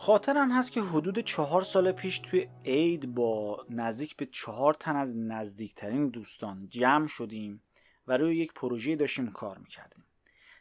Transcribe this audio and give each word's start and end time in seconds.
خاطرم 0.00 0.52
هست 0.52 0.72
که 0.72 0.82
حدود 0.82 1.18
چهار 1.18 1.62
سال 1.62 1.92
پیش 1.92 2.18
توی 2.18 2.48
عید 2.64 3.14
با 3.14 3.66
نزدیک 3.70 4.16
به 4.16 4.26
چهار 4.26 4.74
تن 4.74 4.96
از 4.96 5.16
نزدیکترین 5.16 6.08
دوستان 6.08 6.68
جمع 6.68 7.06
شدیم 7.06 7.62
و 8.06 8.16
روی 8.16 8.36
یک 8.36 8.52
پروژه 8.52 8.96
داشتیم 8.96 9.32
کار 9.32 9.58
می‌کردیم. 9.58 10.04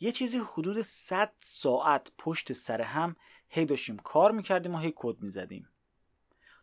یه 0.00 0.12
چیزی 0.12 0.38
حدود 0.38 0.80
100 0.80 1.32
ساعت 1.40 2.12
پشت 2.18 2.52
سر 2.52 2.82
هم 2.82 3.16
هی 3.48 3.64
داشتیم 3.64 3.96
کار 3.96 4.32
می‌کردیم 4.32 4.74
و 4.74 4.78
هی 4.78 4.92
کد 4.96 5.22
می‌زدیم. 5.22 5.68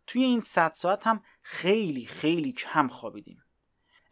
توی 0.06 0.22
این 0.22 0.40
100 0.40 0.72
ساعت 0.76 1.06
هم 1.06 1.22
خیلی 1.42 2.06
خیلی 2.06 2.52
کم 2.52 2.88
خوابیدیم. 2.88 3.42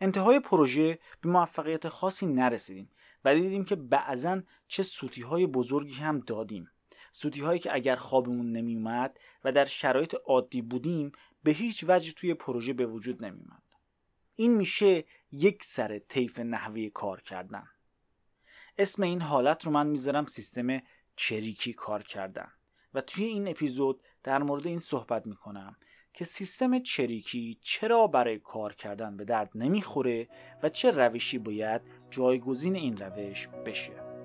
انتهای 0.00 0.40
پروژه 0.40 0.98
به 1.20 1.28
موفقیت 1.28 1.88
خاصی 1.88 2.26
نرسیدیم 2.26 2.90
و 3.24 3.34
دیدیم 3.34 3.64
که 3.64 3.76
بعضا 3.76 4.42
چه 4.68 4.82
سوتی 4.82 5.22
های 5.22 5.46
بزرگی 5.46 5.94
هم 5.94 6.20
دادیم. 6.20 6.70
سوتی 7.18 7.40
هایی 7.40 7.60
که 7.60 7.74
اگر 7.74 7.96
خوابمون 7.96 8.52
نمیومد 8.52 9.20
و 9.44 9.52
در 9.52 9.64
شرایط 9.64 10.14
عادی 10.14 10.62
بودیم 10.62 11.12
به 11.42 11.50
هیچ 11.50 11.84
وجه 11.88 12.12
توی 12.12 12.34
پروژه 12.34 12.72
به 12.72 12.86
وجود 12.86 13.24
نمیومد 13.24 13.62
این 14.34 14.54
میشه 14.54 15.04
یک 15.32 15.64
سر 15.64 15.98
طیف 15.98 16.38
نحوه 16.38 16.88
کار 16.88 17.20
کردن. 17.20 17.68
اسم 18.78 19.02
این 19.02 19.20
حالت 19.20 19.64
رو 19.64 19.72
من 19.72 19.86
می‌ذارم 19.86 20.26
سیستم 20.26 20.82
چریکی 21.16 21.72
کار 21.72 22.02
کردن. 22.02 22.52
و 22.94 23.00
توی 23.00 23.24
این 23.24 23.48
اپیزود 23.48 24.02
در 24.22 24.42
مورد 24.42 24.66
این 24.66 24.80
صحبت 24.80 25.26
می‌کنم 25.26 25.76
که 26.14 26.24
سیستم 26.24 26.78
چریکی 26.78 27.58
چرا 27.62 28.06
برای 28.06 28.38
کار 28.38 28.74
کردن 28.74 29.16
به 29.16 29.24
درد 29.24 29.50
نمی‌خوره 29.54 30.28
و 30.62 30.68
چه 30.68 30.90
روشی 30.90 31.38
باید 31.38 31.82
جایگزین 32.10 32.76
این 32.76 32.96
روش 32.96 33.48
بشه. 33.48 34.15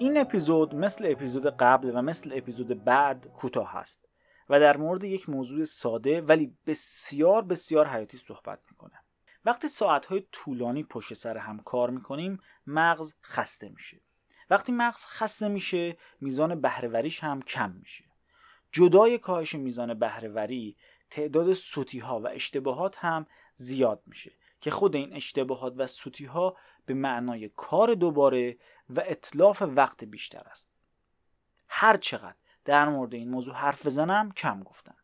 این 0.00 0.18
اپیزود 0.18 0.74
مثل 0.74 1.06
اپیزود 1.10 1.46
قبل 1.46 1.90
و 1.94 2.02
مثل 2.02 2.30
اپیزود 2.34 2.84
بعد 2.84 3.26
کوتاه 3.26 3.72
هست 3.72 4.08
و 4.48 4.60
در 4.60 4.76
مورد 4.76 5.04
یک 5.04 5.28
موضوع 5.28 5.64
ساده 5.64 6.20
ولی 6.20 6.56
بسیار 6.66 7.42
بسیار 7.42 7.88
حیاتی 7.88 8.18
صحبت 8.18 8.58
می‌کنه. 8.70 9.00
وقتی 9.44 9.68
ساعتهای 9.68 10.26
طولانی 10.32 10.84
پشت 10.84 11.14
سر 11.14 11.36
هم 11.36 11.58
کار 11.58 11.90
می‌کنیم 11.90 12.40
مغز 12.66 13.14
خسته 13.22 13.68
میشه. 13.68 14.00
وقتی 14.50 14.72
مغز 14.72 15.04
خسته 15.04 15.48
میشه 15.48 15.96
میزان 16.20 16.60
بهرهوریش 16.60 17.24
هم 17.24 17.42
کم 17.42 17.70
میشه. 17.70 18.04
جدای 18.72 19.18
کاهش 19.18 19.54
میزان 19.54 19.94
بهرهوری 19.94 20.76
تعداد 21.10 21.52
سوتی 21.52 21.98
ها 21.98 22.20
و 22.20 22.28
اشتباهات 22.28 22.96
هم 22.98 23.26
زیاد 23.54 24.02
میشه. 24.06 24.32
که 24.60 24.70
خود 24.70 24.96
این 24.96 25.12
اشتباهات 25.12 25.74
و 25.76 25.86
سوتی 25.86 26.24
ها 26.24 26.56
به 26.86 26.94
معنای 26.94 27.50
کار 27.56 27.94
دوباره 27.94 28.56
و 28.90 29.02
اطلاف 29.06 29.62
وقت 29.62 30.04
بیشتر 30.04 30.42
است. 30.50 30.70
هر 31.68 31.96
چقدر 31.96 32.36
در 32.64 32.88
مورد 32.88 33.14
این 33.14 33.30
موضوع 33.30 33.54
حرف 33.54 33.86
بزنم 33.86 34.32
کم 34.32 34.62
گفتم. 34.62 34.96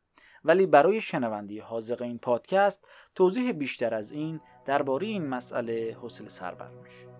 ولی 0.45 0.67
برای 0.67 1.01
شنوندی 1.01 1.59
حاضق 1.59 2.03
این 2.03 2.19
پادکست 2.19 2.89
توضیح 3.15 3.53
بیشتر 3.53 3.95
از 3.95 4.13
این 4.13 4.41
درباره 4.65 5.07
این 5.07 5.27
مسئله 5.27 5.97
حوصله 6.01 6.29
سربر 6.29 6.69
میشه 6.69 7.14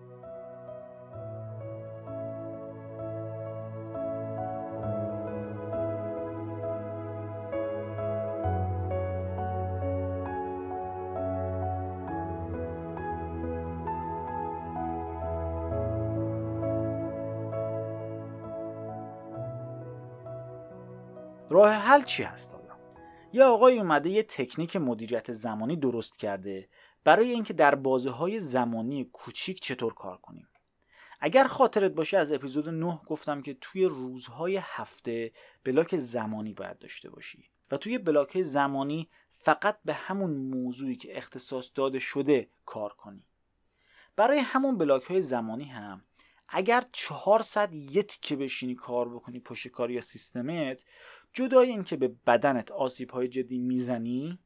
راه 21.49 21.71
حل 21.71 22.03
چی 22.03 22.23
هست 22.23 22.53
حالا 22.53 22.75
یه 23.33 23.43
آقای 23.43 23.79
اومده 23.79 24.09
یه 24.09 24.23
تکنیک 24.23 24.75
مدیریت 24.75 25.31
زمانی 25.31 25.75
درست 25.75 26.19
کرده. 26.19 26.69
برای 27.03 27.31
اینکه 27.31 27.53
در 27.53 27.75
بازه 27.75 28.09
های 28.09 28.39
زمانی 28.39 29.09
کوچیک 29.13 29.61
چطور 29.61 29.93
کار 29.93 30.17
کنیم؟ 30.17 30.47
اگر 31.19 31.47
خاطرت 31.47 31.91
باشه 31.91 32.17
از 32.17 32.31
اپیزود 32.31 32.69
9 32.69 32.99
گفتم 33.07 33.41
که 33.41 33.57
توی 33.61 33.85
روزهای 33.85 34.57
هفته 34.63 35.31
بلاک 35.63 35.97
زمانی 35.97 36.53
باید 36.53 36.79
داشته 36.79 37.09
باشی 37.09 37.43
و 37.71 37.77
توی 37.77 37.97
بلاک 37.97 38.41
زمانی 38.41 39.09
فقط 39.31 39.77
به 39.85 39.93
همون 39.93 40.31
موضوعی 40.31 40.95
که 40.95 41.17
اختصاص 41.17 41.71
داده 41.75 41.99
شده 41.99 42.49
کار 42.65 42.93
کنی. 42.93 43.25
برای 44.15 44.39
همون 44.39 44.77
بلاک 44.77 45.03
های 45.03 45.21
زمانی 45.21 45.65
هم 45.65 46.03
اگر 46.57 46.83
400 46.91 47.73
یه 47.73 48.03
تیکه 48.03 48.35
بشینی 48.35 48.75
کار 48.75 49.09
بکنی 49.09 49.39
پشت 49.39 49.67
کار 49.67 49.91
یا 49.91 50.01
سیستمت 50.01 50.83
جدای 51.33 51.69
اینکه 51.69 51.97
به 51.97 52.07
بدنت 52.07 52.71
آسیب 52.71 53.11
های 53.11 53.27
جدی 53.27 53.57
می‌زنی 53.57 54.39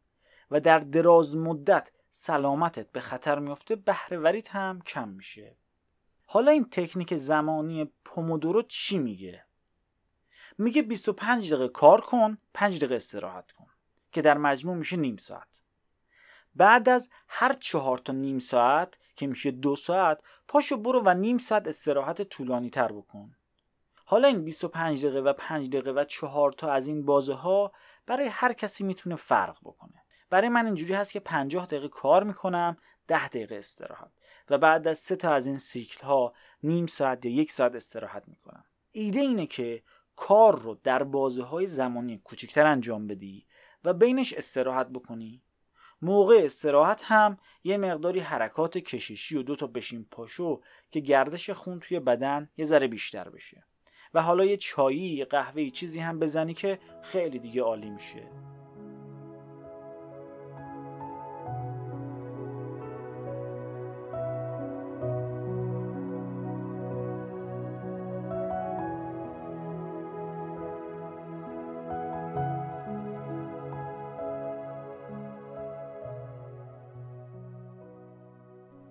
و 0.52 0.60
در 0.60 0.80
دراز 0.80 1.36
مدت 1.36 1.92
سلامتت 2.10 2.92
به 2.92 3.00
خطر 3.00 3.40
میفته 3.40 3.76
بهرهوریت 3.76 4.48
هم 4.50 4.82
کم 4.82 5.10
میشه. 5.10 5.56
حالا 6.26 6.52
این 6.52 6.66
تکنیک 6.72 7.16
زمانی 7.16 7.92
پومودورو 8.06 8.62
چی 8.62 8.98
میگه؟ 8.98 9.46
میگه 10.58 10.82
25 10.82 11.54
دقیقه 11.54 11.68
کار 11.68 12.02
کن 12.02 12.38
5 12.54 12.78
دقیقه 12.78 12.96
استراحت 12.96 13.52
کن 13.52 13.68
که 14.12 14.22
در 14.22 14.38
مجموع 14.38 14.76
میشه 14.76 14.98
نیم 14.98 15.18
ساعت. 15.18 15.62
بعد 16.56 16.90
از 16.90 17.10
هر 17.28 17.54
چهار 17.54 17.98
تا 17.98 18.14
نیم 18.14 18.40
ساعت 18.40 18.98
که 19.20 19.28
میشه 19.28 19.52
دو 19.52 19.76
ساعت 19.76 20.22
پاشو 20.48 20.78
برو 20.78 21.02
و 21.06 21.14
نیم 21.14 21.38
ساعت 21.38 21.68
استراحت 21.68 22.22
طولانی 22.22 22.70
تر 22.70 22.92
بکن. 22.92 23.36
حالا 24.06 24.28
این 24.28 24.44
25 24.44 25.06
دقیقه 25.06 25.20
و 25.20 25.34
5 25.34 25.68
دقیقه 25.68 25.92
و 25.92 26.04
4 26.04 26.52
تا 26.52 26.72
از 26.72 26.88
این 26.88 27.06
بازه 27.06 27.34
ها 27.34 27.72
برای 28.06 28.28
هر 28.28 28.54
کسی 28.54 28.84
می‌تونه 28.84 29.16
فرق 29.16 29.58
بکنه. 29.64 30.04
برای 30.30 30.50
من 30.50 30.66
اینجوری 30.66 30.94
هست 30.94 31.12
که 31.12 31.20
50 31.20 31.66
دقیقه 31.66 31.88
کار 31.88 32.24
می‌کنم 32.24 32.78
10 33.08 33.28
دقیقه 33.28 33.56
استراحت 33.56 34.12
و 34.50 34.58
بعد 34.58 34.88
از 34.88 34.98
سه 34.98 35.16
تا 35.16 35.34
از 35.34 35.48
این 35.48 35.58
سیکل 35.58 36.06
ها 36.06 36.34
نیم 36.64 36.88
ساعت 36.88 37.26
یا 37.26 37.32
یک 37.32 37.52
ساعت 37.52 37.76
استراحت 37.76 38.24
می‌کنم. 38.28 38.64
ایده 38.92 39.20
اینه 39.20 39.46
که 39.46 39.84
کار 40.16 40.60
رو 40.60 40.80
در 40.84 41.04
بازه 41.04 41.44
های 41.44 41.68
زمانی 41.68 42.18
کوچکتر 42.18 42.66
انجام 42.66 43.08
بدی 43.08 43.46
و 43.84 43.94
بینش 43.94 44.34
استراحت 44.34 44.88
بکنی 44.90 45.42
موقع 46.02 46.42
استراحت 46.44 47.02
هم 47.06 47.38
یه 47.64 47.78
مقداری 47.78 48.20
حرکات 48.20 48.78
کششی 48.78 49.38
و 49.38 49.44
دو 49.44 49.56
تا 49.56 49.68
بشین 49.68 50.06
پاشو 50.12 50.62
که 50.92 51.00
گردش 51.00 51.50
خون 51.50 51.80
توی 51.80 52.00
بدن 52.00 52.50
یه 52.58 52.66
ذره 52.66 52.88
بیشتر 52.88 53.30
بشه. 53.30 53.66
و 54.14 54.22
حالا 54.22 54.46
یه 54.46 54.58
چایی 54.58 55.26
قهوه 55.26 55.70
چیزی 55.70 56.00
هم 56.00 56.20
بزنی 56.20 56.54
که 56.54 56.80
خیلی 57.02 57.40
دیگه 57.40 57.62
عالی 57.62 57.90
میشه. 57.90 58.28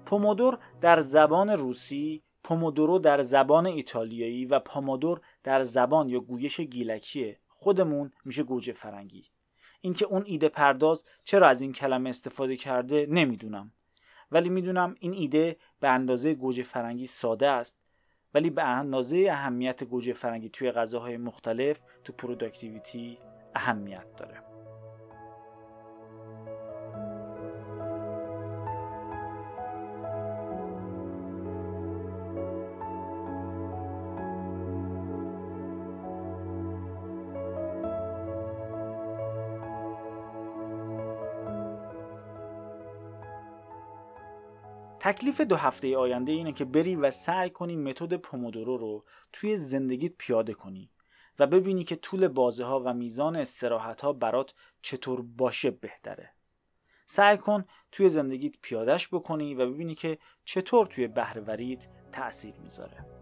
помидор 0.08 0.58
در 0.80 1.00
زبان 1.00 1.50
روسی 1.50 2.22
pomodoro 2.44 2.98
در 2.98 3.22
زبان 3.22 3.66
ایتالیایی 3.66 4.44
و 4.44 4.58
پامادور 4.58 5.20
در 5.44 5.62
زبان 5.62 6.08
یا 6.08 6.20
گویش 6.20 6.60
گیلکی 6.60 7.36
خودمون 7.48 8.12
میشه 8.24 8.42
گوجه 8.42 8.72
فرنگی. 8.72 9.24
اینکه 9.80 10.06
اون 10.06 10.22
ایده 10.26 10.48
پرداز 10.48 11.04
چرا 11.24 11.48
از 11.48 11.62
این 11.62 11.72
کلمه 11.72 12.10
استفاده 12.10 12.56
کرده 12.56 13.06
نمی‌دونم. 13.10 13.72
ولی 14.30 14.48
می‌دونم 14.48 14.94
این 15.00 15.12
ایده 15.12 15.56
به 15.80 15.88
اندازه 15.88 16.34
گوجه 16.34 16.62
فرنگی 16.62 17.06
ساده 17.06 17.48
است. 17.48 17.78
ولی 18.34 18.50
به 18.50 18.62
اندازه 18.62 19.28
اهمیت 19.30 19.84
گوجه 19.84 20.12
فرنگی 20.12 20.48
توی 20.48 20.70
غذاهای 20.70 21.16
مختلف 21.16 21.80
تو 22.04 22.12
productivity 22.12 23.18
اهمیت 23.54 24.16
داره. 24.16 24.47
تکلیف 45.08 45.40
دو 45.40 45.56
هفته 45.56 45.96
آینده 45.96 46.32
اینه 46.32 46.52
که 46.52 46.64
بری 46.64 46.96
و 46.96 47.10
سعی 47.10 47.50
کنی 47.50 47.76
متد 47.76 48.16
پومودورو 48.16 48.76
رو 48.76 49.04
توی 49.32 49.56
زندگیت 49.56 50.12
پیاده 50.18 50.54
کنی 50.54 50.90
و 51.38 51.46
ببینی 51.46 51.84
که 51.84 51.96
طول 51.96 52.28
بازه 52.28 52.64
ها 52.64 52.80
و 52.80 52.94
میزان 52.94 53.36
استراحت 53.36 54.00
ها 54.00 54.12
برات 54.12 54.54
چطور 54.82 55.22
باشه 55.22 55.70
بهتره. 55.70 56.32
سعی 57.06 57.36
کن 57.36 57.64
توی 57.92 58.08
زندگیت 58.08 58.54
پیادش 58.62 59.08
بکنی 59.08 59.54
و 59.54 59.70
ببینی 59.70 59.94
که 59.94 60.18
چطور 60.44 60.86
توی 60.86 61.08
بهرهوریت 61.08 61.88
تأثیر 62.12 62.54
می‌ذاره. 62.54 63.17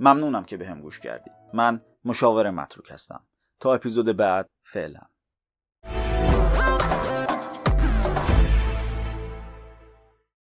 ممنونم 0.00 0.44
که 0.44 0.56
به 0.56 0.66
هم 0.68 0.80
گوش 0.80 1.00
کردید 1.00 1.32
من 1.54 1.80
مشاور 2.04 2.50
متروک 2.50 2.90
هستم. 2.90 3.26
تا 3.60 3.74
اپیزود 3.74 4.16
بعد 4.16 4.48
فعلا. 4.62 5.00